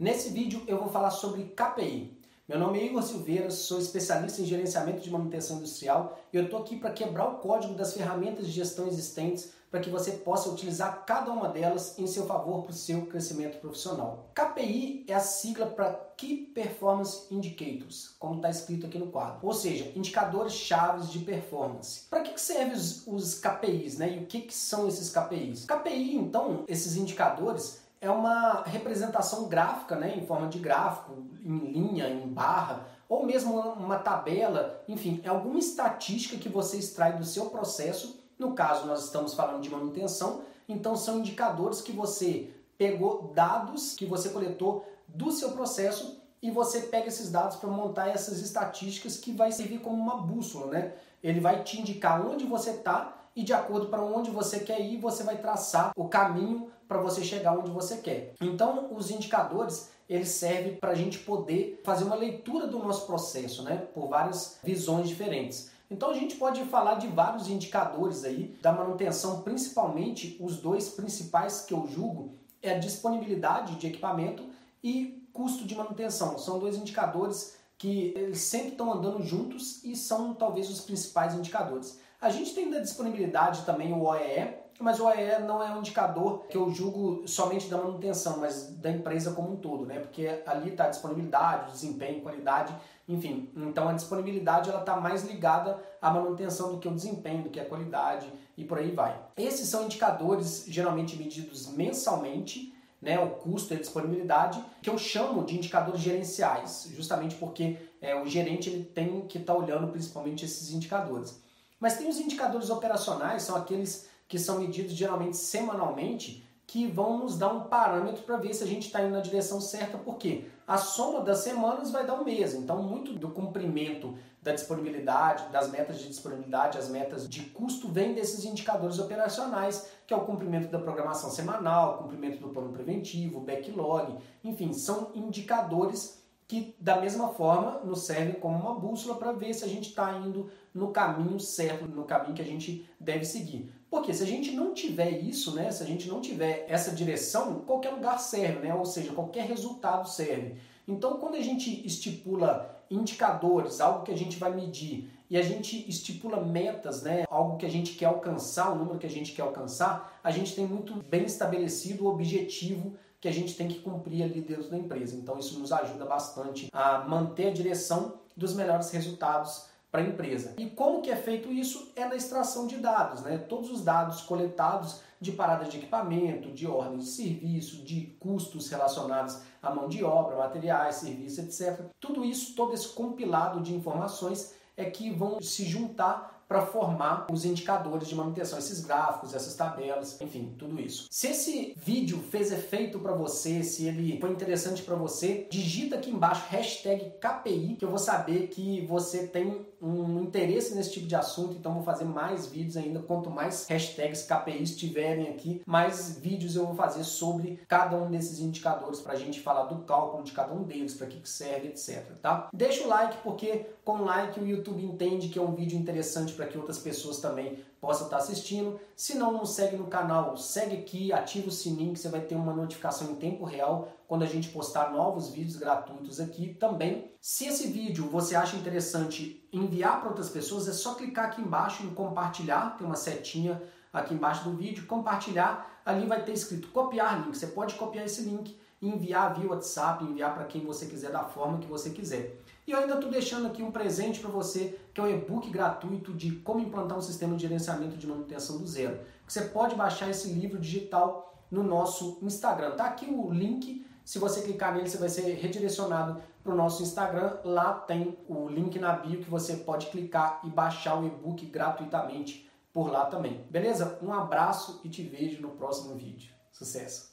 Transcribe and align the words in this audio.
Nesse 0.00 0.30
vídeo 0.30 0.62
eu 0.66 0.78
vou 0.78 0.88
falar 0.88 1.10
sobre 1.10 1.52
KPI. 1.54 2.18
Meu 2.48 2.58
nome 2.58 2.80
é 2.80 2.86
Igor 2.86 3.02
Silveira, 3.02 3.50
sou 3.50 3.78
especialista 3.78 4.40
em 4.40 4.46
gerenciamento 4.46 5.02
de 5.02 5.10
manutenção 5.10 5.58
industrial 5.58 6.18
e 6.32 6.38
eu 6.38 6.44
estou 6.44 6.60
aqui 6.60 6.78
para 6.78 6.90
quebrar 6.90 7.28
o 7.28 7.34
código 7.36 7.74
das 7.74 7.92
ferramentas 7.92 8.46
de 8.46 8.52
gestão 8.52 8.88
existentes 8.88 9.52
para 9.70 9.78
que 9.78 9.90
você 9.90 10.12
possa 10.12 10.48
utilizar 10.48 11.04
cada 11.04 11.30
uma 11.30 11.50
delas 11.50 11.98
em 11.98 12.06
seu 12.06 12.24
favor 12.24 12.62
para 12.62 12.70
o 12.70 12.74
seu 12.74 13.04
crescimento 13.04 13.58
profissional. 13.60 14.30
KPI 14.34 15.04
é 15.06 15.12
a 15.12 15.20
sigla 15.20 15.66
para 15.66 15.92
Key 16.16 16.50
Performance 16.54 17.26
Indicators, 17.30 18.14
como 18.18 18.36
está 18.36 18.48
escrito 18.48 18.86
aqui 18.86 18.98
no 18.98 19.08
quadro, 19.08 19.46
ou 19.46 19.52
seja, 19.52 19.92
indicadores 19.94 20.54
chaves 20.54 21.10
de 21.10 21.18
performance. 21.18 22.06
Para 22.08 22.22
que, 22.22 22.32
que 22.32 22.40
servem 22.40 22.72
os, 22.72 23.06
os 23.06 23.34
KPIs 23.34 23.98
né? 23.98 24.16
e 24.16 24.18
o 24.20 24.26
que, 24.26 24.40
que 24.40 24.54
são 24.54 24.88
esses 24.88 25.10
KPIs? 25.10 25.66
KPI, 25.66 26.16
então, 26.16 26.64
esses 26.66 26.96
indicadores, 26.96 27.80
é 28.00 28.10
uma 28.10 28.62
representação 28.62 29.46
gráfica, 29.46 29.94
né, 29.94 30.16
em 30.16 30.26
forma 30.26 30.48
de 30.48 30.58
gráfico, 30.58 31.12
em 31.44 31.58
linha, 31.72 32.08
em 32.08 32.26
barra, 32.26 32.86
ou 33.08 33.26
mesmo 33.26 33.58
uma 33.58 33.98
tabela, 33.98 34.82
enfim, 34.88 35.20
é 35.22 35.28
alguma 35.28 35.58
estatística 35.58 36.36
que 36.36 36.48
você 36.48 36.78
extrai 36.78 37.18
do 37.18 37.24
seu 37.24 37.46
processo. 37.46 38.20
No 38.38 38.54
caso, 38.54 38.86
nós 38.86 39.04
estamos 39.04 39.34
falando 39.34 39.60
de 39.60 39.68
manutenção, 39.68 40.42
então 40.68 40.96
são 40.96 41.18
indicadores 41.18 41.82
que 41.82 41.92
você 41.92 42.50
pegou 42.78 43.32
dados 43.34 43.94
que 43.94 44.06
você 44.06 44.30
coletou 44.30 44.86
do 45.06 45.30
seu 45.30 45.50
processo 45.50 46.18
e 46.40 46.50
você 46.50 46.82
pega 46.82 47.08
esses 47.08 47.30
dados 47.30 47.56
para 47.56 47.68
montar 47.68 48.08
essas 48.08 48.40
estatísticas 48.40 49.18
que 49.18 49.32
vai 49.32 49.52
servir 49.52 49.80
como 49.80 50.00
uma 50.00 50.16
bússola, 50.16 50.68
né? 50.68 50.94
Ele 51.22 51.40
vai 51.40 51.62
te 51.62 51.78
indicar 51.78 52.24
onde 52.26 52.46
você 52.46 52.70
está 52.70 53.18
e 53.36 53.42
de 53.42 53.52
acordo 53.52 53.88
para 53.88 54.02
onde 54.02 54.30
você 54.30 54.60
quer 54.60 54.80
ir, 54.80 54.98
você 54.98 55.22
vai 55.22 55.36
traçar 55.36 55.92
o 55.94 56.08
caminho 56.08 56.70
para 56.90 57.00
você 57.00 57.22
chegar 57.22 57.56
onde 57.56 57.70
você 57.70 57.98
quer. 57.98 58.34
Então, 58.40 58.88
os 58.92 59.12
indicadores 59.12 59.90
eles 60.08 60.30
servem 60.30 60.74
para 60.74 60.90
a 60.90 60.94
gente 60.96 61.20
poder 61.20 61.80
fazer 61.84 62.02
uma 62.02 62.16
leitura 62.16 62.66
do 62.66 62.80
nosso 62.80 63.06
processo, 63.06 63.62
né, 63.62 63.76
por 63.94 64.08
várias 64.08 64.58
visões 64.64 65.08
diferentes. 65.08 65.70
Então 65.88 66.10
a 66.10 66.14
gente 66.14 66.34
pode 66.34 66.64
falar 66.64 66.96
de 66.96 67.06
vários 67.06 67.48
indicadores 67.48 68.24
aí 68.24 68.56
da 68.60 68.72
manutenção, 68.72 69.42
principalmente 69.42 70.36
os 70.40 70.58
dois 70.58 70.88
principais 70.88 71.60
que 71.60 71.72
eu 71.72 71.86
julgo 71.86 72.34
é 72.60 72.74
a 72.74 72.78
disponibilidade 72.78 73.76
de 73.76 73.86
equipamento 73.86 74.42
e 74.82 75.24
custo 75.32 75.64
de 75.64 75.76
manutenção. 75.76 76.38
São 76.38 76.58
dois 76.58 76.76
indicadores 76.76 77.56
que 77.78 78.12
eles 78.16 78.40
sempre 78.40 78.70
estão 78.70 78.92
andando 78.92 79.22
juntos 79.22 79.84
e 79.84 79.94
são 79.94 80.34
talvez 80.34 80.68
os 80.68 80.80
principais 80.80 81.34
indicadores. 81.34 82.00
A 82.20 82.30
gente 82.30 82.52
tem 82.52 82.68
da 82.68 82.80
disponibilidade 82.80 83.64
também 83.64 83.92
o 83.92 84.02
OEE, 84.02 84.58
mas 84.80 84.98
o 84.98 85.04
OEE 85.04 85.40
não 85.40 85.62
é 85.62 85.70
um 85.74 85.78
indicador 85.78 86.46
que 86.48 86.56
eu 86.56 86.70
julgo 86.70 87.26
somente 87.28 87.68
da 87.68 87.76
manutenção, 87.76 88.38
mas 88.38 88.68
da 88.76 88.90
empresa 88.90 89.32
como 89.32 89.52
um 89.52 89.56
todo, 89.56 89.84
né? 89.84 90.00
Porque 90.00 90.42
ali 90.46 90.70
está 90.70 90.84
a 90.84 90.88
disponibilidade, 90.88 91.72
desempenho, 91.72 92.22
qualidade, 92.22 92.74
enfim. 93.08 93.50
Então 93.54 93.88
a 93.88 93.92
disponibilidade 93.92 94.70
ela 94.70 94.80
está 94.80 94.96
mais 94.96 95.22
ligada 95.24 95.78
à 96.00 96.10
manutenção 96.10 96.72
do 96.72 96.78
que 96.78 96.88
o 96.88 96.94
desempenho, 96.94 97.44
do 97.44 97.50
que 97.50 97.60
a 97.60 97.64
qualidade 97.64 98.32
e 98.56 98.64
por 98.64 98.78
aí 98.78 98.90
vai. 98.90 99.20
Esses 99.36 99.68
são 99.68 99.84
indicadores 99.84 100.64
geralmente 100.66 101.16
medidos 101.16 101.68
mensalmente 101.68 102.74
né, 103.00 103.18
o 103.18 103.30
custo 103.30 103.72
e 103.72 103.76
a 103.76 103.80
disponibilidade, 103.80 104.62
que 104.82 104.90
eu 104.90 104.98
chamo 104.98 105.44
de 105.44 105.56
indicadores 105.56 106.00
gerenciais, 106.00 106.90
justamente 106.94 107.34
porque 107.36 107.78
é, 108.00 108.14
o 108.14 108.26
gerente 108.26 108.68
ele 108.68 108.84
tem 108.84 109.22
que 109.22 109.38
estar 109.38 109.54
tá 109.54 109.58
olhando 109.58 109.88
principalmente 109.88 110.44
esses 110.44 110.70
indicadores. 110.70 111.40
Mas 111.78 111.96
tem 111.96 112.08
os 112.08 112.20
indicadores 112.20 112.68
operacionais, 112.68 113.42
são 113.42 113.56
aqueles 113.56 114.08
que 114.30 114.38
são 114.38 114.60
medidos 114.60 114.92
geralmente 114.92 115.36
semanalmente, 115.36 116.48
que 116.64 116.86
vão 116.86 117.18
nos 117.18 117.36
dar 117.36 117.52
um 117.52 117.64
parâmetro 117.64 118.22
para 118.22 118.36
ver 118.36 118.54
se 118.54 118.62
a 118.62 118.66
gente 118.66 118.86
está 118.86 119.02
indo 119.02 119.10
na 119.10 119.20
direção 119.20 119.60
certa, 119.60 119.98
porque 119.98 120.44
a 120.68 120.78
soma 120.78 121.20
das 121.20 121.38
semanas 121.38 121.90
vai 121.90 122.06
dar 122.06 122.14
um 122.14 122.22
mês. 122.22 122.54
Então, 122.54 122.80
muito 122.80 123.12
do 123.12 123.30
cumprimento 123.30 124.16
da 124.40 124.52
disponibilidade, 124.52 125.50
das 125.50 125.68
metas 125.68 125.98
de 125.98 126.06
disponibilidade, 126.06 126.78
as 126.78 126.88
metas 126.88 127.28
de 127.28 127.40
custo, 127.46 127.88
vem 127.88 128.14
desses 128.14 128.44
indicadores 128.44 129.00
operacionais, 129.00 129.90
que 130.06 130.14
é 130.14 130.16
o 130.16 130.24
cumprimento 130.24 130.70
da 130.70 130.78
programação 130.78 131.28
semanal, 131.28 131.98
cumprimento 131.98 132.38
do 132.38 132.50
plano 132.50 132.72
preventivo, 132.72 133.40
backlog, 133.40 134.16
enfim, 134.44 134.72
são 134.72 135.10
indicadores 135.12 136.19
que 136.50 136.74
da 136.80 137.00
mesma 137.00 137.28
forma 137.28 137.78
nos 137.84 138.02
servem 138.02 138.34
como 138.34 138.58
uma 138.58 138.74
bússola 138.74 139.14
para 139.14 139.30
ver 139.30 139.54
se 139.54 139.64
a 139.64 139.68
gente 139.68 139.90
está 139.90 140.18
indo 140.18 140.50
no 140.74 140.88
caminho 140.88 141.38
certo, 141.38 141.86
no 141.86 142.02
caminho 142.02 142.34
que 142.34 142.42
a 142.42 142.44
gente 142.44 142.90
deve 142.98 143.24
seguir. 143.24 143.70
Porque 143.88 144.12
se 144.12 144.24
a 144.24 144.26
gente 144.26 144.50
não 144.50 144.74
tiver 144.74 145.10
isso, 145.10 145.54
né, 145.54 145.70
se 145.70 145.80
a 145.80 145.86
gente 145.86 146.08
não 146.08 146.20
tiver 146.20 146.66
essa 146.68 146.90
direção, 146.90 147.60
qualquer 147.60 147.90
lugar 147.90 148.18
serve, 148.18 148.66
né, 148.66 148.74
ou 148.74 148.84
seja, 148.84 149.12
qualquer 149.12 149.46
resultado 149.46 150.08
serve. 150.08 150.56
Então, 150.88 151.18
quando 151.18 151.36
a 151.36 151.40
gente 151.40 151.86
estipula 151.86 152.82
indicadores, 152.90 153.80
algo 153.80 154.02
que 154.02 154.10
a 154.10 154.18
gente 154.18 154.36
vai 154.36 154.52
medir, 154.52 155.08
e 155.30 155.36
a 155.36 155.42
gente 155.42 155.88
estipula 155.88 156.44
metas, 156.44 157.04
né, 157.04 157.26
algo 157.30 157.58
que 157.58 157.66
a 157.66 157.70
gente 157.70 157.92
quer 157.92 158.06
alcançar, 158.06 158.72
o 158.72 158.74
número 158.74 158.98
que 158.98 159.06
a 159.06 159.10
gente 159.10 159.30
quer 159.30 159.42
alcançar, 159.42 160.18
a 160.24 160.32
gente 160.32 160.56
tem 160.56 160.66
muito 160.66 160.94
bem 160.94 161.26
estabelecido 161.26 162.06
o 162.06 162.08
objetivo 162.08 162.96
que 163.20 163.28
a 163.28 163.32
gente 163.32 163.54
tem 163.54 163.68
que 163.68 163.80
cumprir 163.80 164.22
ali 164.22 164.40
dentro 164.40 164.70
da 164.70 164.78
empresa. 164.78 165.16
Então 165.16 165.38
isso 165.38 165.58
nos 165.58 165.72
ajuda 165.72 166.04
bastante 166.04 166.68
a 166.72 167.00
manter 167.00 167.48
a 167.48 167.52
direção 167.52 168.14
dos 168.36 168.54
melhores 168.54 168.90
resultados 168.90 169.68
para 169.90 170.00
a 170.00 170.04
empresa. 170.04 170.54
E 170.56 170.70
como 170.70 171.02
que 171.02 171.10
é 171.10 171.16
feito 171.16 171.52
isso? 171.52 171.92
É 171.96 172.04
na 172.06 172.14
extração 172.14 172.66
de 172.66 172.76
dados, 172.76 173.22
né? 173.22 173.38
Todos 173.38 173.70
os 173.70 173.82
dados 173.82 174.22
coletados 174.22 175.00
de 175.20 175.32
parada 175.32 175.64
de 175.66 175.76
equipamento, 175.76 176.50
de 176.50 176.66
ordens 176.66 177.04
de 177.04 177.10
serviço, 177.10 177.82
de 177.82 178.16
custos 178.18 178.70
relacionados 178.70 179.38
à 179.62 179.74
mão 179.74 179.88
de 179.88 180.02
obra, 180.02 180.36
materiais, 180.36 180.96
serviços, 180.96 181.38
etc. 181.38 181.84
Tudo 181.98 182.24
isso, 182.24 182.54
todo 182.54 182.72
esse 182.72 182.88
compilado 182.88 183.60
de 183.60 183.74
informações 183.74 184.54
é 184.76 184.84
que 184.86 185.10
vão 185.10 185.42
se 185.42 185.64
juntar 185.64 186.39
para 186.50 186.66
formar 186.66 187.28
os 187.30 187.44
indicadores 187.44 188.08
de 188.08 188.14
manutenção, 188.16 188.58
esses 188.58 188.80
gráficos, 188.80 189.34
essas 189.34 189.54
tabelas, 189.54 190.20
enfim, 190.20 190.52
tudo 190.58 190.80
isso. 190.80 191.06
Se 191.08 191.28
esse 191.28 191.74
vídeo 191.76 192.18
fez 192.28 192.50
efeito 192.50 192.98
para 192.98 193.12
você, 193.12 193.62
se 193.62 193.86
ele 193.86 194.18
foi 194.20 194.32
interessante 194.32 194.82
para 194.82 194.96
você, 194.96 195.46
digita 195.48 195.94
aqui 195.94 196.10
embaixo 196.10 196.44
hashtag 196.48 197.12
KPI, 197.20 197.76
que 197.78 197.84
eu 197.84 197.88
vou 197.88 198.00
saber 198.00 198.48
que 198.48 198.84
você 198.84 199.28
tem 199.28 199.64
um 199.80 200.20
interesse 200.20 200.74
nesse 200.74 200.92
tipo 200.92 201.06
de 201.06 201.14
assunto, 201.14 201.56
então 201.56 201.72
vou 201.72 201.82
fazer 201.82 202.04
mais 202.04 202.46
vídeos 202.46 202.76
ainda. 202.76 203.00
Quanto 203.00 203.30
mais 203.30 203.66
hashtags 203.68 204.26
KPIs 204.26 204.76
tiverem 204.76 205.28
aqui, 205.28 205.62
mais 205.64 206.18
vídeos 206.18 206.56
eu 206.56 206.66
vou 206.66 206.74
fazer 206.74 207.04
sobre 207.04 207.60
cada 207.66 207.96
um 207.96 208.10
desses 208.10 208.40
indicadores 208.40 209.00
para 209.00 209.14
a 209.14 209.16
gente 209.16 209.40
falar 209.40 209.64
do 209.64 209.84
cálculo 209.84 210.22
de 210.22 210.32
cada 210.32 210.52
um 210.52 210.64
deles, 210.64 210.94
para 210.94 211.06
que 211.06 211.26
serve, 211.28 211.68
etc. 211.68 212.04
Tá? 212.20 212.48
Deixa 212.52 212.84
o 212.84 212.88
like, 212.88 213.18
porque 213.22 213.66
com 213.84 214.02
like 214.02 214.38
o 214.38 214.46
YouTube 214.46 214.84
entende 214.84 215.28
que 215.28 215.38
é 215.38 215.42
um 215.42 215.54
vídeo 215.54 215.78
interessante 215.78 216.34
para 216.40 216.48
que 216.48 216.56
outras 216.56 216.78
pessoas 216.78 217.18
também 217.18 217.62
possam 217.78 218.06
estar 218.06 218.16
assistindo. 218.16 218.80
Se 218.96 219.14
não, 219.18 219.30
não 219.30 219.44
segue 219.44 219.76
no 219.76 219.88
canal, 219.88 220.38
segue 220.38 220.74
aqui, 220.78 221.12
ativa 221.12 221.48
o 221.48 221.52
sininho 221.52 221.92
que 221.92 221.98
você 221.98 222.08
vai 222.08 222.22
ter 222.22 222.34
uma 222.34 222.54
notificação 222.54 223.10
em 223.10 223.14
tempo 223.16 223.44
real 223.44 223.92
quando 224.08 224.22
a 224.22 224.26
gente 224.26 224.48
postar 224.48 224.90
novos 224.90 225.28
vídeos 225.28 225.56
gratuitos 225.56 226.18
aqui 226.18 226.54
também. 226.54 227.12
Se 227.20 227.44
esse 227.44 227.66
vídeo 227.66 228.08
você 228.08 228.34
acha 228.34 228.56
interessante 228.56 229.46
enviar 229.52 230.00
para 230.00 230.08
outras 230.08 230.30
pessoas, 230.30 230.66
é 230.66 230.72
só 230.72 230.94
clicar 230.94 231.26
aqui 231.26 231.42
embaixo 231.42 231.82
em 231.82 231.90
compartilhar, 231.90 232.78
tem 232.78 232.86
uma 232.86 232.96
setinha 232.96 233.62
aqui 233.92 234.14
embaixo 234.14 234.44
do 234.44 234.56
vídeo, 234.56 234.86
compartilhar, 234.86 235.82
ali 235.84 236.06
vai 236.06 236.24
ter 236.24 236.32
escrito 236.32 236.68
copiar 236.68 237.22
link. 237.22 237.36
Você 237.36 237.48
pode 237.48 237.74
copiar 237.74 238.06
esse 238.06 238.22
link 238.22 238.58
enviar 238.80 239.38
via 239.38 239.46
WhatsApp, 239.50 240.02
enviar 240.04 240.32
para 240.32 240.44
quem 240.44 240.64
você 240.64 240.86
quiser, 240.86 241.10
da 241.10 241.22
forma 241.22 241.58
que 241.58 241.66
você 241.66 241.90
quiser. 241.90 242.40
E 242.66 242.72
eu 242.72 242.78
ainda 242.78 242.94
estou 242.94 243.10
deixando 243.10 243.46
aqui 243.46 243.62
um 243.62 243.70
presente 243.70 244.20
para 244.20 244.30
você, 244.30 244.78
que 244.94 245.00
é 245.00 245.04
o 245.04 245.06
um 245.06 245.10
e-book 245.10 245.50
gratuito 245.50 246.12
de 246.12 246.32
como 246.36 246.60
implantar 246.60 246.96
um 246.96 247.02
sistema 247.02 247.34
de 247.34 247.42
gerenciamento 247.42 247.96
de 247.96 248.06
manutenção 248.06 248.58
do 248.58 248.66
zero. 248.66 249.00
Você 249.26 249.42
pode 249.42 249.74
baixar 249.74 250.08
esse 250.08 250.28
livro 250.32 250.58
digital 250.58 251.34
no 251.50 251.62
nosso 251.62 252.18
Instagram. 252.22 252.72
Tá 252.72 252.84
aqui 252.84 253.06
o 253.06 253.30
link. 253.32 253.86
Se 254.04 254.18
você 254.18 254.42
clicar 254.42 254.74
nele, 254.74 254.88
você 254.88 254.98
vai 254.98 255.08
ser 255.08 255.22
redirecionado 255.34 256.20
para 256.42 256.52
o 256.52 256.56
nosso 256.56 256.82
Instagram. 256.82 257.38
Lá 257.44 257.74
tem 257.74 258.18
o 258.28 258.48
link 258.48 258.78
na 258.78 258.92
bio 258.92 259.20
que 259.20 259.30
você 259.30 259.56
pode 259.56 259.86
clicar 259.86 260.40
e 260.44 260.48
baixar 260.48 261.00
o 261.00 261.06
e-book 261.06 261.44
gratuitamente 261.46 262.48
por 262.72 262.90
lá 262.90 263.06
também. 263.06 263.44
Beleza? 263.50 263.98
Um 264.02 264.12
abraço 264.12 264.80
e 264.84 264.88
te 264.88 265.02
vejo 265.02 265.42
no 265.42 265.50
próximo 265.50 265.94
vídeo. 265.94 266.32
Sucesso! 266.52 267.10